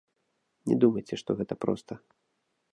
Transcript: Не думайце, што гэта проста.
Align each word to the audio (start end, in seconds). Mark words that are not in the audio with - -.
Не 0.69 0.75
думайце, 0.85 1.15
што 1.25 1.29
гэта 1.41 1.53
проста. 1.67 1.93